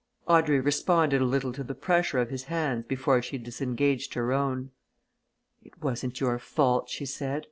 Audrey 0.27 0.59
responded 0.59 1.21
a 1.21 1.25
little 1.25 1.53
to 1.53 1.63
the 1.63 1.75
pressure 1.75 2.17
of 2.17 2.31
his 2.31 2.45
hands 2.45 2.85
before 2.87 3.21
she 3.21 3.37
disengaged 3.37 4.15
her 4.15 4.33
own. 4.33 4.71
"It 5.61 5.79
wasn't 5.79 6.19
your 6.19 6.39
fault," 6.39 6.89
she 6.89 7.05
said. 7.05 7.39